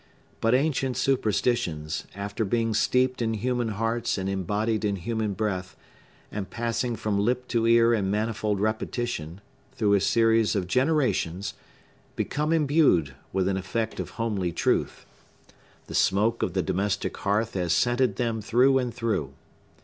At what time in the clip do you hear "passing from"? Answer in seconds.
6.49-7.19